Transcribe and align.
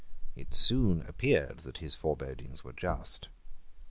It 0.35 0.55
soon 0.55 1.03
appeared 1.03 1.59
that 1.59 1.77
his 1.77 1.93
forebodings 1.93 2.63
were 2.63 2.73
just. 2.73 3.29